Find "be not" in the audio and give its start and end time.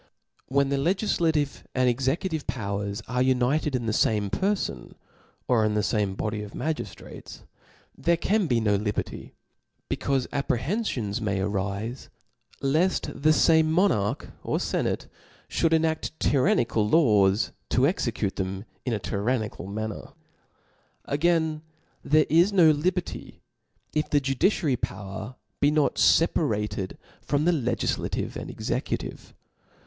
25.59-25.97